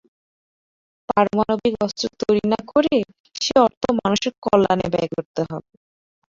[1.09, 2.95] পারমাণবিক অস্ত্র তৈরি না করে
[3.35, 5.71] সেই অর্থ মানুষের কল্যাণে ব্যয় করতে হবে।